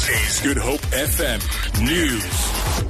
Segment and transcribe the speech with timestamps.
[0.00, 1.40] This is Good Hope FM
[1.84, 2.88] News.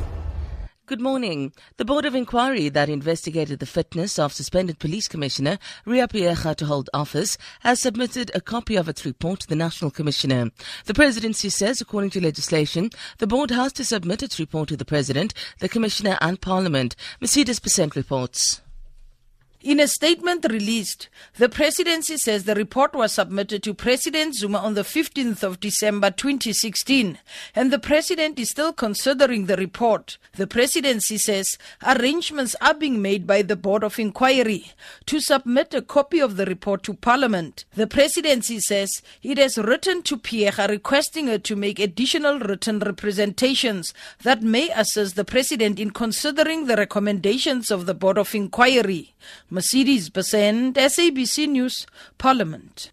[0.86, 1.52] Good morning.
[1.76, 6.66] The Board of Inquiry that investigated the fitness of suspended Police Commissioner Riah Phiyega to
[6.66, 10.52] hold office has submitted a copy of its report to the National Commissioner.
[10.84, 14.84] The Presidency says, according to legislation, the Board has to submit its report to the
[14.84, 16.94] President, the Commissioner and Parliament.
[17.20, 18.60] Mercedes Besent reports.
[19.62, 24.72] In a statement released, the presidency says the report was submitted to President Zuma on
[24.72, 27.18] the 15th of December 2016,
[27.54, 30.16] and the president is still considering the report.
[30.36, 34.72] The presidency says arrangements are being made by the Board of Inquiry
[35.04, 37.66] to submit a copy of the report to Parliament.
[37.74, 43.92] The presidency says it has written to Phiyega requesting her to make additional written representations
[44.22, 49.14] that may assist the president in considering the recommendations of the Board of Inquiry.
[49.52, 51.84] Mercedes Besent, SABC News,
[52.18, 52.92] Parliament.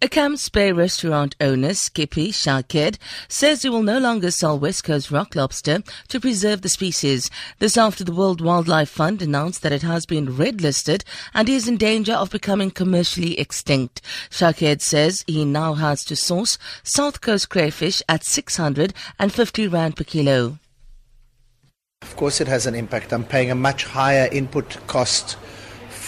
[0.00, 5.10] A Camps Bay restaurant owner, Skippy Shaked, says he will no longer sell West Coast
[5.10, 7.30] rock lobster to preserve the species.
[7.58, 11.68] This after the World Wildlife Fund announced that it has been red listed and is
[11.68, 14.00] in danger of becoming commercially extinct.
[14.30, 20.60] Shaked says he now has to source South Coast crayfish at 650 Rand per kilo.
[22.00, 23.12] Of course, it has an impact.
[23.12, 25.36] I'm paying a much higher input cost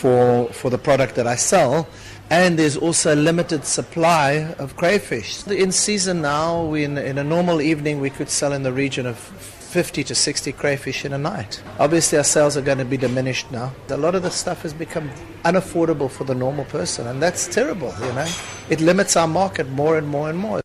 [0.00, 1.86] for, for the product that I sell.
[2.30, 5.46] And there's also a limited supply of crayfish.
[5.46, 9.18] In season now, in, in a normal evening, we could sell in the region of
[9.18, 11.62] 50 to 60 crayfish in a night.
[11.78, 13.72] Obviously, our sales are going to be diminished now.
[13.88, 15.10] A lot of the stuff has become
[15.44, 18.28] unaffordable for the normal person, and that's terrible, you know.
[18.68, 20.60] It limits our market more and more and more.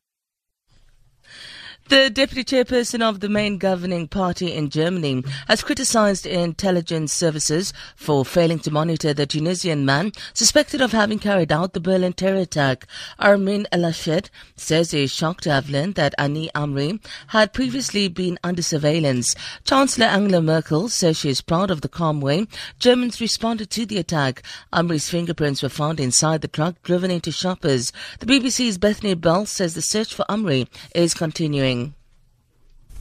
[1.87, 8.25] The deputy chairperson of the main governing party in Germany has criticized intelligence services for
[8.25, 12.87] failing to monitor the Tunisian man suspected of having carried out the Berlin terror attack.
[13.19, 18.39] Armin Laschet says he is shocked to have learned that Anis Amri had previously been
[18.43, 19.35] under surveillance.
[19.63, 22.47] Chancellor Angela Merkel says she is proud of the calm way
[22.79, 24.41] Germans responded to the attack.
[24.73, 27.91] Amri's fingerprints were found inside the truck driven into shoppers.
[28.21, 31.74] The BBC's Bethany Bell says the search for Amri is continuing.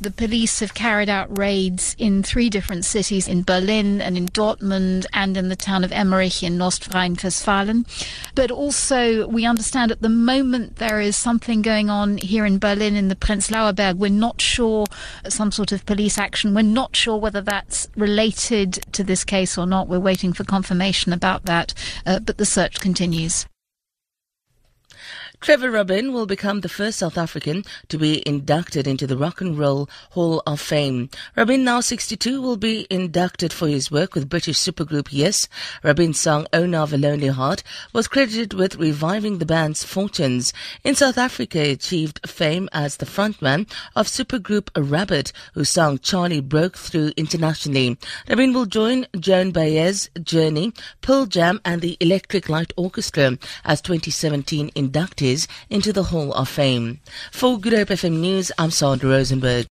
[0.00, 5.06] The police have carried out raids in three different cities in Berlin and in Dortmund
[5.12, 7.84] and in the town of Emmerich in North Rhine-Westphalia.
[8.34, 12.97] But also, we understand at the moment there is something going on here in Berlin
[12.97, 13.97] in the Prenzlauer Berg.
[13.97, 14.87] We're not sure
[15.28, 16.55] some sort of police action.
[16.55, 19.88] We're not sure whether that's related to this case or not.
[19.88, 21.72] We're waiting for confirmation about that.
[22.05, 23.47] Uh, but the search continues.
[25.44, 29.59] Trevor Rabin will become the first South African to be inducted into the Rock and
[29.59, 31.10] Roll Hall of Fame.
[31.37, 35.47] Rabin, now 62, will be inducted for his work with British supergroup Yes.
[35.82, 37.62] Rabin's song oh Owner of a Lonely Heart
[37.93, 40.55] was credited with reviving the band's fortunes.
[40.82, 46.41] In South Africa, he achieved fame as the frontman of supergroup Rabbit, whose song Charlie
[46.41, 47.99] broke through internationally.
[48.31, 50.72] Rabin will join Joan Baez, Journey,
[51.03, 55.34] Pearl Jam and the Electric Light Orchestra as 2017 inductees
[55.71, 57.00] into the Hall of Fame.
[57.33, 59.62] For Good Hope FM News, I'm Sandra Rosenberg.